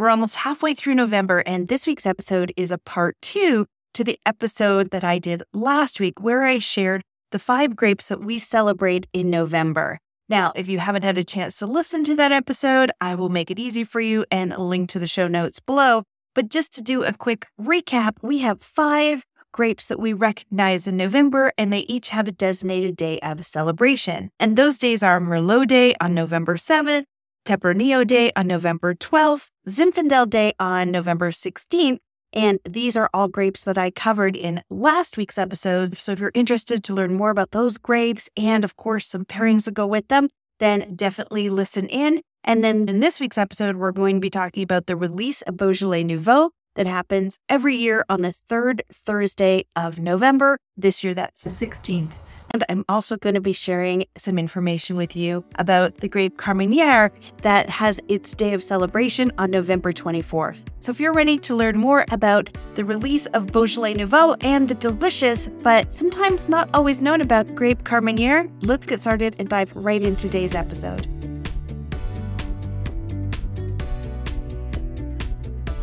[0.00, 4.18] We're almost halfway through November, and this week's episode is a part two to the
[4.24, 9.06] episode that I did last week, where I shared the five grapes that we celebrate
[9.12, 9.98] in November.
[10.26, 13.50] Now, if you haven't had a chance to listen to that episode, I will make
[13.50, 16.04] it easy for you and link to the show notes below.
[16.34, 19.22] But just to do a quick recap, we have five
[19.52, 24.30] grapes that we recognize in November, and they each have a designated day of celebration.
[24.40, 27.04] And those days are Merlot Day on November 7th,
[27.50, 31.98] Tempranillo Day on November 12th, Zinfandel Day on November 16th.
[32.32, 35.98] And these are all grapes that I covered in last week's episode.
[35.98, 39.64] So if you're interested to learn more about those grapes and, of course, some pairings
[39.64, 40.28] that go with them,
[40.60, 42.22] then definitely listen in.
[42.44, 45.56] And then in this week's episode, we're going to be talking about the release of
[45.56, 50.56] Beaujolais Nouveau that happens every year on the third Thursday of November.
[50.76, 52.12] This year, that's the 16th.
[52.52, 57.10] And I'm also going to be sharing some information with you about the grape Carmenere
[57.42, 60.58] that has its day of celebration on November 24th.
[60.80, 64.74] So if you're ready to learn more about the release of Beaujolais Nouveau and the
[64.74, 70.02] delicious, but sometimes not always known about grape Carmenere, let's get started and dive right
[70.02, 71.06] into today's episode.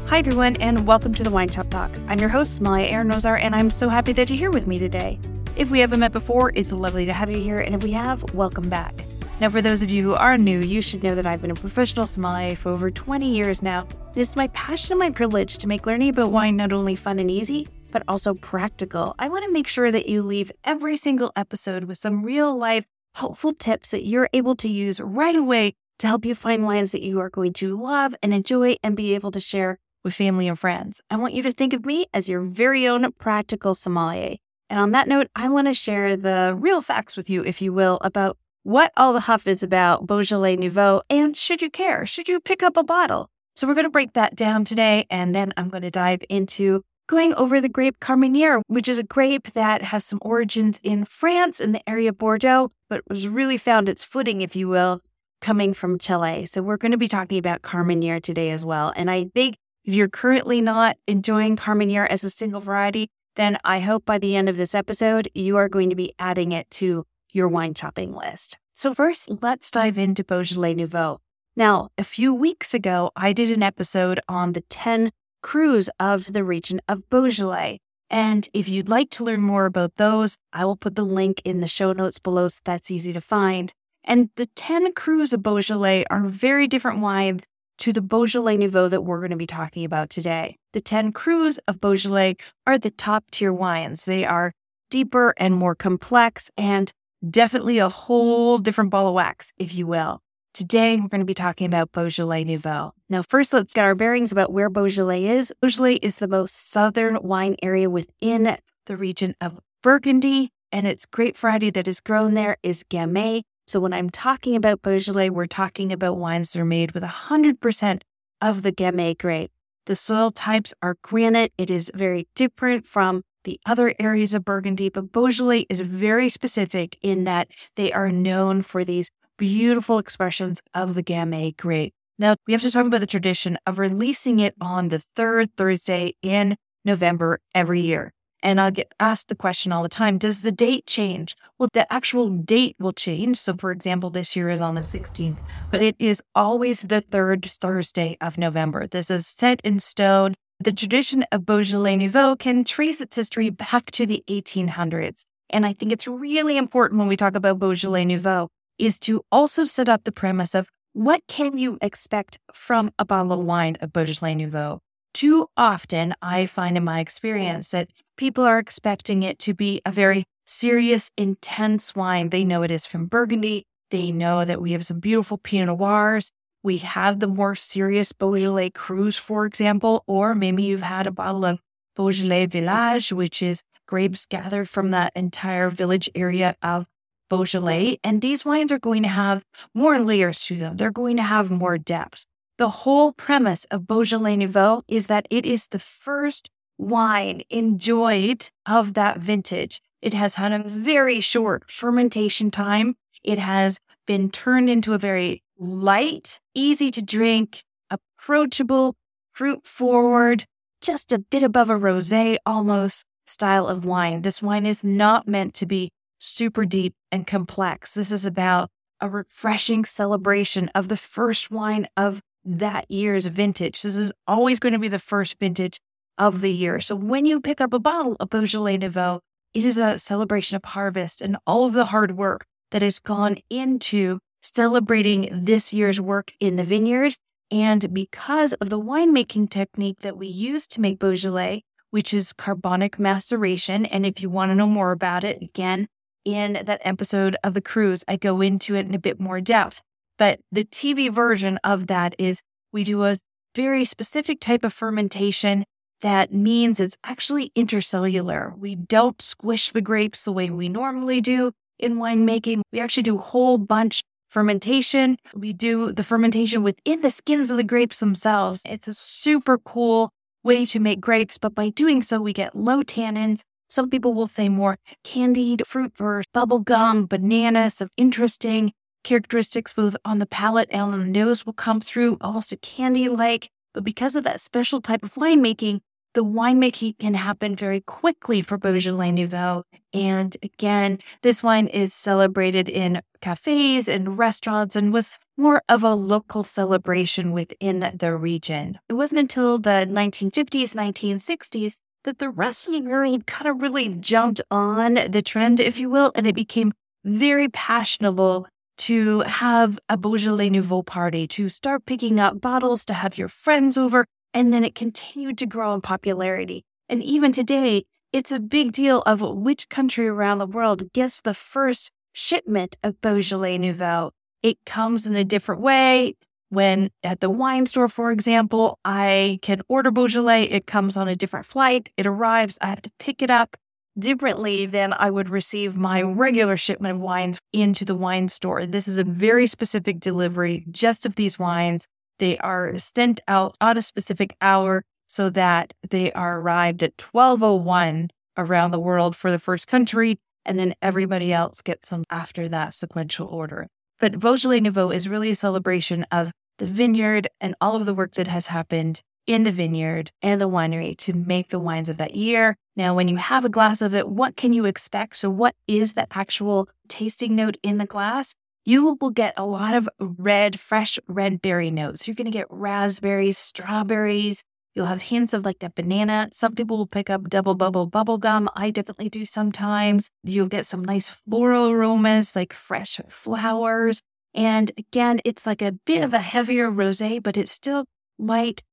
[0.08, 1.91] Hi, everyone, and welcome to the Wine Shop Talk.
[2.08, 4.80] I'm your host, Sommelier Erin Rosar, and I'm so happy that you're here with me
[4.80, 5.19] today.
[5.58, 8.23] If we haven't met before, it's lovely to have you here, and if we have,
[8.36, 8.94] welcome back.
[9.41, 11.55] Now, for those of you who are new, you should know that I've been a
[11.55, 13.88] professional sommelier for over 20 years now.
[14.13, 17.31] It's my passion and my privilege to make learning about wine not only fun and
[17.31, 19.16] easy, but also practical.
[19.17, 22.85] I want to make sure that you leave every single episode with some real life,
[23.16, 27.02] helpful tips that you're able to use right away to help you find wines that
[27.02, 30.59] you are going to love and enjoy and be able to share with family and
[30.59, 31.02] friends.
[31.09, 34.35] I want you to think of me as your very own practical sommelier.
[34.69, 37.71] And on that note, I want to share the real facts with you, if you
[37.71, 42.05] will, about what all the huff is about Beaujolais Nouveau and should you care?
[42.05, 43.29] Should you pick up a bottle?
[43.55, 45.05] So we're going to break that down today.
[45.09, 49.03] And then I'm going to dive into going over the grape Carmenere, which is a
[49.03, 53.57] grape that has some origins in France in the area of Bordeaux, but was really
[53.57, 55.01] found its footing, if you will,
[55.41, 56.45] coming from Chile.
[56.45, 58.91] So we're going to be talking about Carmenere today as well.
[58.95, 63.07] And I think if you're currently not enjoying Carmenere as a single variety,
[63.38, 66.52] then I hope by the end of this episode, you are going to be adding
[66.52, 68.58] it to your wine shopping list.
[68.74, 71.20] So, first, let's dive into Beaujolais Nouveau.
[71.56, 75.12] Now, a few weeks ago, I did an episode on the 10
[75.44, 77.80] crus of the region of Beaujolais.
[78.09, 81.59] And if you'd like to learn more about those, I will put the link in
[81.59, 83.72] the show notes below so that's easy to find.
[84.04, 87.44] And the 10 crus of Beaujolais are very different wines
[87.80, 90.58] to the Beaujolais Nouveau that we're going to be talking about today.
[90.77, 92.35] The 10 crus of Beaujolais
[92.67, 94.05] are the top tier wines.
[94.05, 94.51] They are
[94.91, 96.93] deeper and more complex and
[97.27, 100.21] definitely a whole different ball of wax, if you will.
[100.53, 102.91] Today, we're going to be talking about Beaujolais Nouveau.
[103.09, 105.51] Now, first, let's get our bearings about where Beaujolais is.
[105.61, 108.55] Beaujolais is the most southern wine area within
[108.85, 113.79] the region of Burgundy, and its grape variety that is grown there is Gamay, so
[113.79, 118.01] when I'm talking about Beaujolais, we're talking about wines that are made with 100%
[118.44, 119.49] of the Gamay grape.
[119.88, 121.53] The soil types are granite.
[121.58, 126.98] It is very different from the other areas of Burgundy, but Beaujolais is very specific
[127.02, 131.94] in that they are known for these beautiful expressions of the Gamay grape.
[132.20, 136.16] Now, we have to talk about the tradition of releasing it on the third Thursday
[136.22, 138.12] in November every year.
[138.44, 141.36] And I'll get asked the question all the time Does the date change?
[141.58, 143.38] Well, the actual date will change.
[143.38, 145.38] So, for example, this year is on the 16th,
[145.72, 148.88] but it is always the third Thursday of November.
[148.88, 150.36] This is set in stone.
[150.59, 155.24] The tradition of Beaujolais Nouveau can trace its history back to the 1800s.
[155.50, 159.66] And I think it's really important when we talk about Beaujolais Nouveau is to also
[159.66, 163.94] set up the premise of what can you expect from a bottle of wine of
[163.94, 164.81] Beaujolais Nouveau?
[165.17, 169.91] Too often, I find in my experience that people are expecting it to be a
[169.91, 172.29] very serious, intense wine.
[172.29, 173.63] They know it is from Burgundy.
[173.89, 176.29] They know that we have some beautiful Pinot Noirs.
[176.61, 181.45] We have the more serious Beaujolais Crus, for example, or maybe you've had a bottle
[181.45, 181.62] of
[181.95, 186.86] Beaujolais Village, which is grapes gathered from that entire village area of
[187.27, 187.97] Beaujolais.
[188.03, 189.42] And these wines are going to have
[189.74, 190.77] more layers to them.
[190.77, 192.27] They're going to have more depth.
[192.57, 196.50] The whole premise of Beaujolais Nouveau is that it is the first
[196.80, 199.80] wine enjoyed of that vintage.
[200.01, 202.95] It has had a very short fermentation time.
[203.24, 208.95] It has been turned into a very light, easy to drink, approachable,
[209.33, 210.45] fruit forward,
[210.81, 212.12] just a bit above a rose
[212.45, 214.24] almost style of wine.
[214.24, 217.94] This wine is not meant to be super deep and complex.
[217.94, 218.69] This is about
[219.00, 223.81] a refreshing celebration of the first wine of that year's vintage.
[223.81, 225.79] This is always going to be the first vintage
[226.17, 226.79] of the year.
[226.79, 229.19] So when you pick up a bottle of Beaujolais Nouveau,
[229.53, 233.38] it is a celebration of harvest and all of the hard work that has gone
[233.49, 237.15] into celebrating this year's work in the vineyard.
[237.49, 242.99] And because of the winemaking technique that we use to make Beaujolais, which is carbonic
[242.99, 243.85] maceration.
[243.85, 245.88] And if you want to know more about it, again,
[246.25, 249.81] in that episode of the crus, I go into it in a bit more depth.
[250.18, 252.42] But the TV version of that is
[252.72, 253.16] we do a
[253.56, 255.66] very specific type of fermentation
[256.02, 258.56] that means it's actually intercellular.
[258.58, 262.62] We don't squish the grapes the way we normally do in winemaking.
[262.72, 265.18] We actually do whole bunch fermentation.
[265.34, 268.62] We do the fermentation within the skins of the grapes themselves.
[268.66, 270.12] It's a super cool
[270.44, 273.42] way to make grapes, but by doing so, we get low tannins.
[273.69, 278.72] Some people will say more candied fruit versus bubble gum, bananas, some interesting
[279.03, 283.09] characteristics both on the palate and on the nose will come through, almost a candy
[283.09, 283.49] like.
[283.73, 285.81] But because of that special type of winemaking,
[286.13, 289.63] the winemaking can happen very quickly for Beaujolais Nouveau.
[289.94, 295.94] And again, this wine is celebrated in cafes and restaurants and was more of a
[295.94, 298.79] local celebration within the region.
[298.89, 303.89] It wasn't until the 1950s, 1960s that the rest of the world kind of really
[303.89, 306.73] jumped on the trend, if you will, and it became
[307.03, 308.47] very fashionable
[308.77, 313.77] to have a Beaujolais Nouveau party, to start picking up bottles, to have your friends
[313.77, 316.63] over, and then it continued to grow in popularity.
[316.89, 321.33] And even today, it's a big deal of which country around the world gets the
[321.33, 324.12] first shipment of Beaujolais Nouveau.
[324.41, 326.15] It comes in a different way.
[326.50, 331.15] When at the wine store, for example, I can order Beaujolais, it comes on a
[331.15, 333.57] different flight, it arrives, I have to pick it up
[333.97, 336.19] differently than I would receive my mm-hmm.
[336.19, 338.65] regular shipment of wines into the wine store.
[338.65, 341.88] This is a very specific delivery just of these wines.
[342.19, 348.09] They are sent out on a specific hour so that they are arrived at 1201
[348.38, 352.73] around the world for the first country, and then everybody else gets them after that
[352.73, 353.67] sequential order.
[353.99, 358.13] But Beaujolais Nouveau is really a celebration of the vineyard and all of the work
[358.15, 362.15] that has happened in the vineyard and the winery to make the wines of that
[362.15, 362.55] year.
[362.77, 365.18] Now, when you have a glass of it, what can you expect?
[365.18, 368.33] So, what is that actual tasting note in the glass?
[368.68, 372.06] you will get a lot of red, fresh red berry notes.
[372.06, 374.44] You're going to get raspberries, strawberries.
[374.75, 376.27] You'll have hints of like that banana.
[376.33, 378.50] Some people will pick up double bubble bubble gum.
[378.57, 380.09] I definitely do sometimes.
[380.25, 384.01] You'll get some nice floral aromas like fresh flowers.
[384.33, 387.85] And again, it's like a bit of a heavier rosé, but it's still
[388.19, 388.63] light,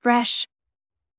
[0.00, 0.46] fresh,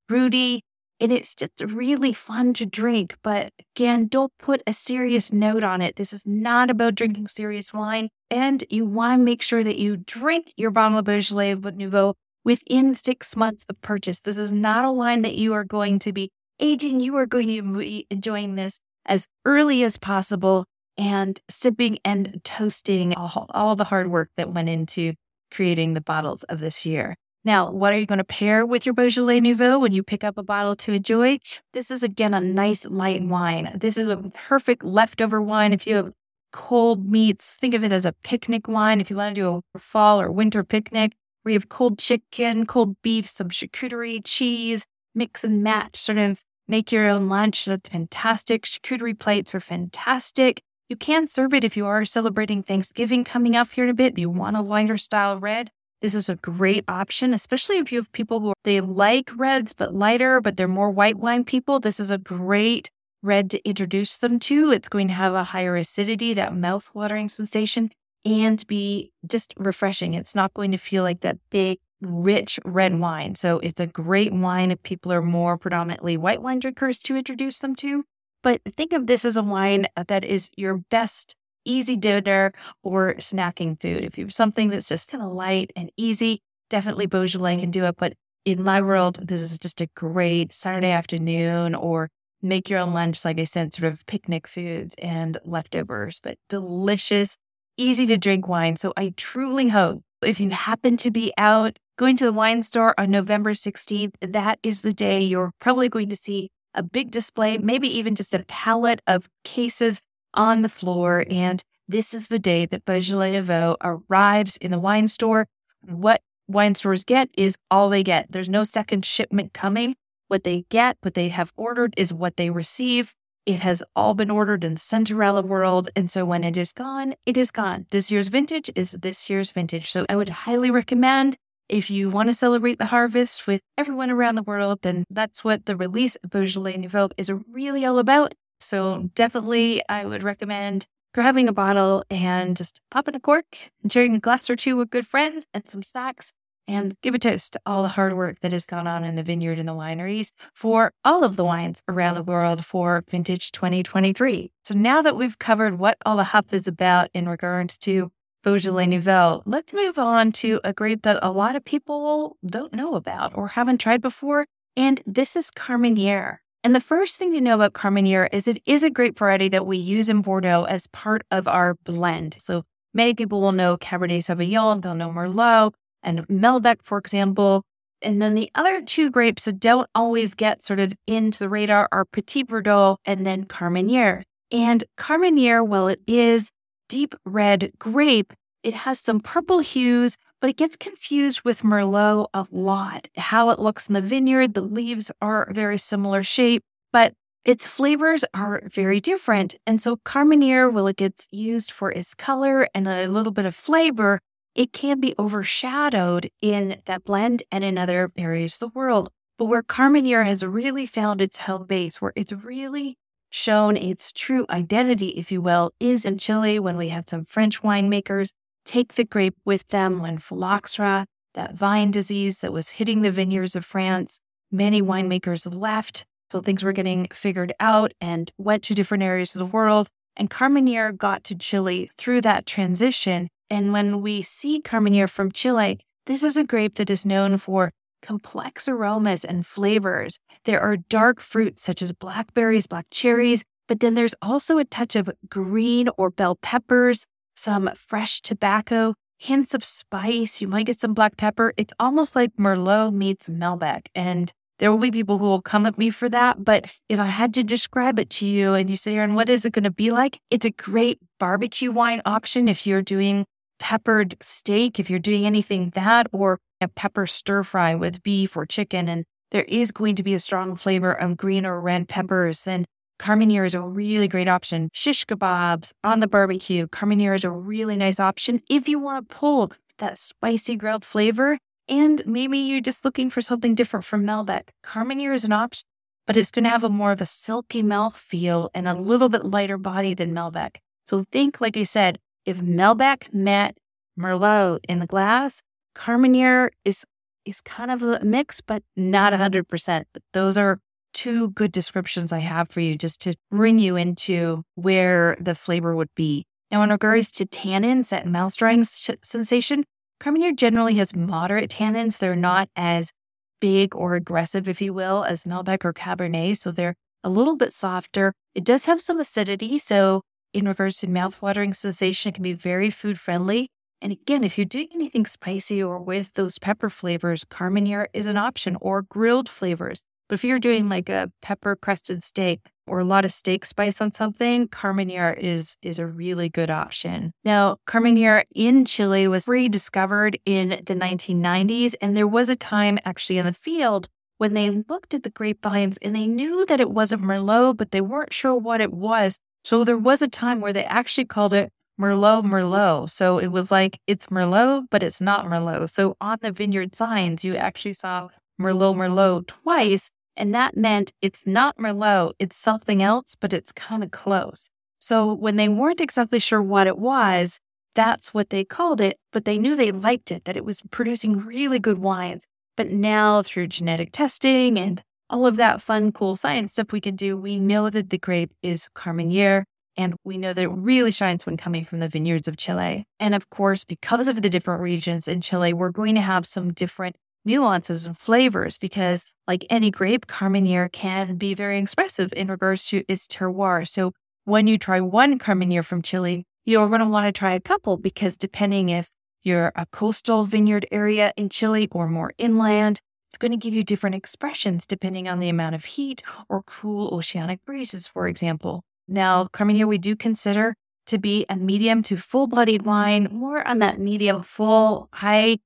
[0.08, 0.62] fruity,
[1.02, 3.18] and it's just really fun to drink.
[3.24, 5.96] But again, don't put a serious note on it.
[5.96, 8.10] This is not about drinking serious wine.
[8.30, 12.14] And you want to make sure that you drink your bottle of Beaujolais Nouveau
[12.46, 14.20] within six months of purchase.
[14.20, 17.00] This is not a wine that you are going to be aging.
[17.00, 20.66] You are going to be enjoying this as early as possible
[20.98, 25.14] and sipping and toasting all, all the hard work that went into
[25.50, 27.16] creating the bottles of this year.
[27.44, 30.38] Now, what are you going to pair with your Beaujolais Nouveau when you pick up
[30.38, 31.40] a bottle to enjoy?
[31.74, 33.72] This is again a nice light wine.
[33.76, 35.74] This is a perfect leftover wine.
[35.74, 36.14] If you have
[36.54, 39.02] cold meats, think of it as a picnic wine.
[39.02, 42.68] If you want to do a fall or winter picnic, where you have cold chicken,
[42.68, 44.86] cold beef, some charcuterie, cheese,
[45.16, 47.66] mix and match, sort of make your own lunch.
[47.66, 48.66] That's fantastic.
[48.66, 50.62] Charcuterie plates are fantastic.
[50.90, 54.20] You can serve it if you are celebrating Thanksgiving coming up here in a bit.
[54.20, 58.12] You want a lighter style red this is a great option, especially if you have
[58.12, 61.80] people who they like reds but lighter, but they're more white wine people.
[61.80, 62.90] This is a great
[63.24, 64.72] red to introduce them to.
[64.72, 67.92] It's going to have a higher acidity, that mouth-watering sensation,
[68.26, 70.16] and be just refreshing.
[70.16, 73.36] It's not going to feel like that big, rich red wine.
[73.36, 77.60] So it's a great wine if people are more predominantly white wine drinkers to introduce
[77.60, 78.04] them to.
[78.42, 82.54] But think of this as a wine that is your best easy dinner
[82.84, 84.04] or snacking food.
[84.04, 87.86] If you have something that's just kind of light and easy, definitely Beaujolais can do
[87.86, 87.96] it.
[87.98, 88.14] But
[88.46, 92.10] in my world, this is just a great Saturday afternoon or
[92.42, 97.38] make your own lunch, like I said, sort of picnic foods and leftovers, but delicious,
[97.78, 98.76] easy to drink wine.
[98.76, 103.00] So I truly hope if you happen to be out going to the wine store
[103.00, 107.58] on November 16th, that is the day you're probably going to see a big display,
[107.58, 110.02] maybe even just a palette of cases
[110.34, 111.26] on the floor.
[111.30, 115.48] And this is the day that Beaujolais Nouveau arrives in the wine store.
[115.82, 118.32] What wine stores get is all they get.
[118.32, 119.96] There's no second shipment coming.
[120.28, 123.14] What they get, what they have ordered, is what they receive.
[123.46, 125.90] It has all been ordered and sent around the world.
[125.96, 127.88] And so when it is gone, it is gone.
[127.90, 129.90] This year's vintage is this year's vintage.
[129.92, 131.38] So I would highly recommend
[131.72, 135.68] If you want to celebrate the harvest with everyone around the world, then that's what
[135.68, 138.34] the release of Beaujolais Nouveau is really all about.
[138.62, 143.46] So definitely, I would recommend grabbing a bottle and just popping a cork
[143.84, 146.32] and sharing a glass or two with good friends and some snacks
[146.68, 149.24] and give a toast to all the hard work that has gone on in the
[149.24, 154.52] vineyard and the wineries for all of the wines around the world for vintage 2023.
[154.64, 158.12] So now that we've covered what all the huff is about in regards to
[158.44, 162.96] Beaujolais Nouveau, let's move on to a grape that a lot of people don't know
[162.96, 164.46] about or haven't tried before.
[164.78, 166.38] And this is Carmenere.
[166.64, 169.66] And the first thing to know about Carmenere is it is a grape variety that
[169.66, 172.36] we use in Bordeaux as part of our blend.
[172.40, 172.64] So
[172.94, 177.64] many people will know Cabernet Sauvignon, they'll know Merlot, and Malbec, for example.
[178.04, 181.88] And then the other two grapes that don't always get sort of into the radar
[181.92, 184.24] are Petit Verdot and then Carmenere.
[184.52, 186.52] And Carmenere, while it is
[186.90, 192.48] deep red grape, it has some purple hues, but it gets confused with Merlot a
[192.52, 193.08] lot.
[193.16, 197.14] How it looks in the vineyard, the leaves are very similar shape, but
[197.46, 199.56] its flavors are very different.
[199.66, 203.56] And so Carmenere, while it gets used for its color and a little bit of
[203.56, 204.20] flavor,
[204.56, 209.10] it can be overshadowed in that blend and in other areas of the world.
[209.38, 212.98] But where Carmenere has really found its home base, where it's really
[213.30, 217.62] shown its true identity, if you will, is in Chile when we had some French
[217.62, 218.32] winemakers
[218.66, 223.56] take the grape with them when phylloxera, that vine disease that was hitting the vineyards
[223.56, 224.20] of France,
[224.52, 226.06] many winemakers left.
[226.32, 229.90] So things were getting figured out and went to different areas of the world.
[230.16, 235.78] And Carmenere got to Chile through that transition and when we see Carmenere from Chile,
[236.06, 240.20] this is a grape that is known for complex aromas and flavors.
[240.46, 244.96] There are dark fruits such as blackberries, black cherries, but then there's also a touch
[244.96, 250.42] of green or bell peppers, some fresh tobacco, hints of spice.
[250.42, 251.54] You might get some black pepper.
[251.58, 253.88] It's almost like Merlot meets Malbec.
[253.94, 256.44] And there will be people who will come at me for that.
[256.44, 259.46] But if I had to describe it to you and you say, Erin, what is
[259.46, 260.20] it going to be like?
[260.30, 263.26] It's a great barbecue wine option if you're doing
[263.60, 268.46] peppered steak, if you're doing anything that, or a pepper stir fry with beef or
[268.46, 272.42] chicken, and there is going to be a strong flavor of green or red peppers,
[272.42, 272.66] then
[273.02, 274.70] Carmenere is a really great option.
[274.74, 276.68] Shish kebabs on the barbecue.
[276.68, 281.40] Carmenere is a really nice option if you want to pull that spicy grilled flavor
[281.68, 284.50] and maybe you're just looking for something different from Malbec.
[284.64, 285.66] Carmenere is an option,
[286.06, 289.10] but it's going to have a more of a silky mouth feel and a little
[289.10, 290.58] bit lighter body than Malbec.
[290.86, 293.58] So think, like I said, if Malbec met
[294.00, 295.42] Merlot in the glass,
[295.76, 296.86] Carmenere is
[297.26, 299.86] is kind of a mix, but not 100%.
[299.94, 300.60] But those are
[300.94, 305.76] two good descriptions I have for you just to bring you into where the flavor
[305.76, 306.26] would be.
[306.50, 309.64] Now, in regards to tannins, that mouth drying sensation,
[310.02, 311.98] Carmenere generally has moderate tannins.
[311.98, 312.92] They're not as
[313.40, 316.38] big or aggressive, if you will, as Malbec or Cabernet.
[316.38, 318.14] So they're a little bit softer.
[318.36, 319.58] It does have some acidity.
[319.58, 320.02] So
[320.34, 323.50] in regards to mouthwatering sensation, it can be very food friendly.
[323.82, 328.18] And again, if you're doing anything spicy or with those pepper flavors, Carmenere is an
[328.18, 329.84] option or grilled flavors.
[330.12, 330.72] But if you're doing mm-hmm.
[330.72, 335.56] like a pepper crusted steak or a lot of steak spice on something, Carmenere is
[335.62, 337.14] is a really good option.
[337.24, 337.78] Now, mm-hmm.
[337.78, 343.26] Carmenere in Chile was rediscovered in the 1990s, and there was a time actually in
[343.26, 343.88] the field
[344.18, 347.80] when they looked at the grapevines and they knew that it wasn't Merlot, but they
[347.80, 349.18] weren't sure what it was.
[349.46, 352.90] So there was a time where they actually called it Merlot Merlot.
[352.90, 355.70] So it was like it's Merlot, but it's not Merlot.
[355.70, 358.10] So on the vineyard signs, you actually saw
[358.42, 359.90] Merlot Merlot twice.
[360.18, 364.50] And that meant it's not Merlot, it's something else, but it's kind of close.
[364.80, 367.40] So when they weren't exactly sure what it was,
[367.76, 371.20] that's what they called it, but they knew they liked it, that it was producing
[371.20, 372.28] really good wines.
[372.58, 376.96] But now through genetic testing and all of that fun, cool science stuff we can
[376.96, 379.46] do, we know that the grape is Carmenere.
[379.78, 382.86] And we know that it really shines when coming from the vineyards of Chile.
[383.00, 386.52] And of course, because of the different regions in Chile, we're going to have some
[386.52, 392.66] different nuances and flavors because, like any grape, Carmenere can be very expressive in regards
[392.66, 393.68] to its terroir.
[393.68, 393.94] So
[394.26, 397.78] when you try one Carmenere from Chile, you're going to want to try a couple
[397.78, 398.90] because depending if
[399.24, 403.64] you're a coastal vineyard area in Chile or more inland, it's going to give you
[403.64, 408.64] different expressions depending on the amount of heat or cool oceanic breezes, for example.
[408.88, 410.56] Now, Carmenere, we do consider
[410.88, 414.90] to be a medium to full bodied wine, more on that medium full.
[414.92, 415.40] I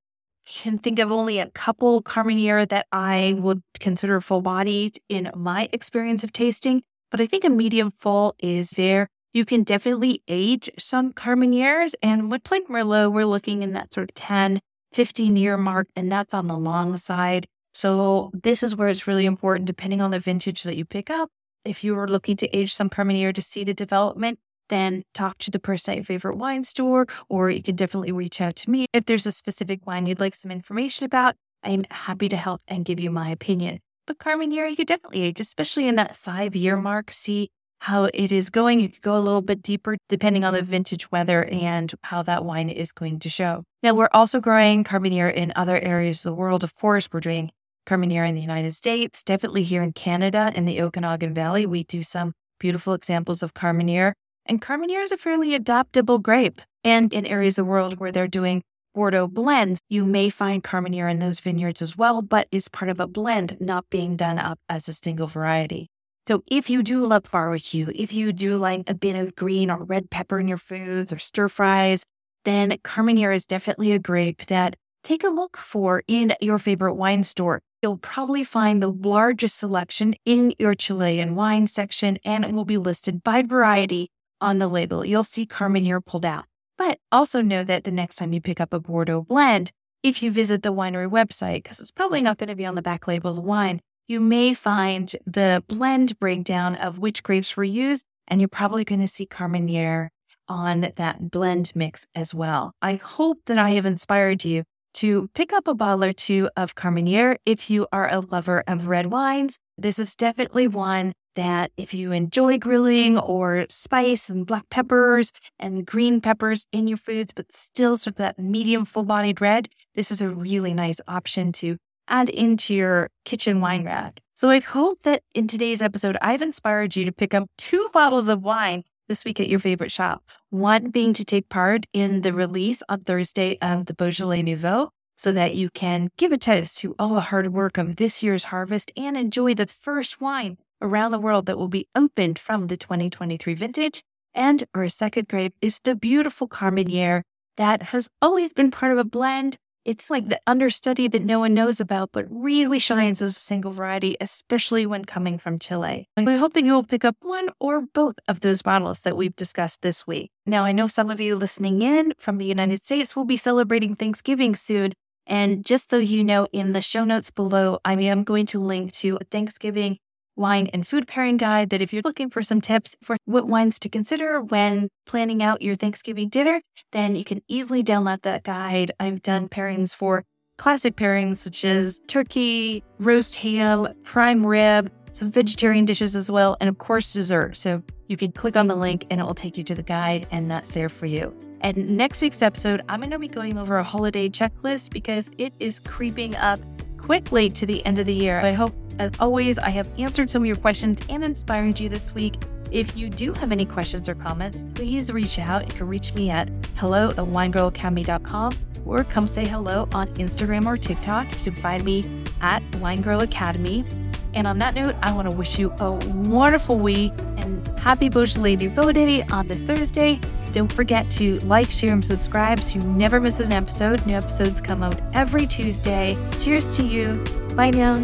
[0.46, 3.42] can think of only a couple Carmenere that I mm.
[3.42, 8.36] would consider full bodied in my experience of tasting, but I think a medium full
[8.40, 9.08] is there.
[9.34, 14.10] You can definitely age some Carmeneres, and with Plank Merlot, we're looking in that sort
[14.10, 14.62] of 10
[14.94, 17.46] 15 year mark, and that's on the long side.
[17.74, 21.30] So this is where it's really important, depending on the vintage that you pick up.
[21.66, 25.52] If you are looking to age some Carmenere to see the development, then talk to
[25.52, 28.86] the person at your favorite wine store, or you can definitely reach out to me.
[28.94, 32.86] If there's a specific wine you'd like some information about, I'm happy to help and
[32.86, 33.80] give you my opinion.
[34.08, 38.32] But Carmenere, you could definitely age, especially in that five year mark, see how it
[38.32, 38.80] is going.
[38.80, 42.46] You could go a little bit deeper depending on the vintage weather and how that
[42.46, 43.64] wine is going to show.
[43.84, 46.64] Now, we're also growing Carmenere in other areas of the world.
[46.64, 47.52] Of course, we're doing
[47.86, 51.66] Carmenere in the United States, definitely here in Canada in the Okanagan Valley.
[51.66, 54.14] We do some beautiful examples of Carmenere.
[54.46, 56.62] And Carmenere is a fairly adaptable grape.
[56.84, 58.62] And in areas of the world where they're doing
[58.94, 63.00] Bordeaux blends, you may find Carmenere in those vineyards as well, but it's part of
[63.00, 65.88] a blend, not being done up as a single variety.
[66.28, 69.84] So if you do love barbecue, if you do like a bit of green or
[69.84, 72.04] red pepper in your foods or stir fries,
[72.46, 77.24] then Carmenere is definitely a grape that take a look for in your favorite wine
[77.24, 77.62] store.
[77.82, 82.78] You'll probably find the largest selection in your Chilean wine section and it will be
[82.78, 84.10] listed by variety
[84.42, 85.06] on the label.
[85.06, 86.46] You'll see Carmenere pulled out.
[86.78, 89.72] But also know that the next time you pick up a Bordeaux blend,
[90.04, 92.82] if you visit the winery website, because it's probably not going to be on the
[92.82, 97.64] back label of the wine, you may find the blend breakdown of which grapes were
[97.64, 100.10] used, and you're probably going to see Carmenere
[100.48, 102.74] on that blend mix as well.
[102.82, 104.64] I hope that I have inspired you
[104.96, 108.88] to pick up a bottle or two of Carmenere if you are a lover of
[108.88, 109.58] red wines.
[109.78, 115.86] This is definitely one that if you enjoy grilling or spice and black peppers and
[115.86, 120.12] green peppers in your foods, but still sort of that medium full bodied red, this
[120.12, 121.78] is a really nice option to
[122.08, 124.20] add into your kitchen wine rack.
[124.36, 128.28] So I hope that in today's episode, I've inspired you to pick up two bottles
[128.28, 130.24] of wine this week at your favorite shop.
[130.50, 135.32] One being to take part in the release on Thursday of the Beaujolais Nouveau so
[135.32, 138.92] that you can give a toast to all the hard work of this year's harvest
[138.98, 143.54] and enjoy the first wine around the world that will be opened from the 2023
[143.54, 144.04] vintage.
[144.34, 147.24] And our second grape is the beautiful Carmenere
[147.58, 151.54] that has always been part of a blend it's like the understudy that no one
[151.54, 156.10] knows about, but really shines as a single variety, especially when coming from Chile.
[156.18, 159.84] I hope that you'll pick up one or both of those bottles that we've discussed
[159.84, 160.32] this week.
[160.48, 163.96] Now, I know some of you listening in from the United States will be celebrating
[163.96, 164.94] Thanksgiving soon.
[165.28, 168.92] And just so you know, in the show notes below, I am going to link
[168.94, 169.98] to a Thanksgiving
[170.36, 173.80] wine and food pairing guide that if you're looking for some tips for what wines
[173.80, 178.92] to consider when planning out your Thanksgiving dinner, then you can easily download that guide.
[179.00, 180.24] I've done pairings for
[180.58, 186.70] classic pairings such as turkey, roast ham, prime rib, some vegetarian dishes as well, and
[186.70, 187.56] of course, dessert.
[187.58, 190.28] So you can click on the link and it will take you to the guide,
[190.32, 191.36] and that's there for you.
[191.62, 195.54] And next week's episode, I'm going to be going over a holiday checklist because it
[195.60, 196.60] is creeping up
[197.06, 198.40] quickly to the end of the year.
[198.40, 202.16] I hope as always, I have answered some of your questions and inspired you this
[202.16, 202.36] week.
[202.72, 205.68] If you do have any questions or comments, please reach out.
[205.68, 208.54] You can reach me at hello at winegirlacademy.com
[208.86, 211.32] or come say hello on Instagram or TikTok.
[211.32, 213.86] You can find me at Winegirl Academy.
[214.34, 218.56] And on that note, I want to wish you a wonderful week and happy Beaujolais
[218.56, 220.20] Nouveau Day on this Thursday.
[220.56, 224.06] Don't forget to like, share, and subscribe so you never miss an episode.
[224.06, 226.18] New episodes come out every Tuesday.
[226.40, 227.22] Cheers to you.
[227.56, 227.98] Bye now.